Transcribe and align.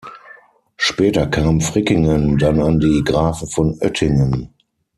Später 0.77 1.27
kam 1.27 1.61
Frickingen 1.61 2.39
dann 2.39 2.59
an 2.59 2.79
die 2.79 3.03
Grafen 3.03 3.47
von 3.47 3.77
Oettingen. 3.83 4.51